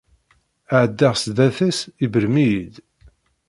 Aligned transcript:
Ɛeddaɣ 0.81 1.13
sdat-s, 1.21 1.79
iberrem-iyi-d 2.03 2.75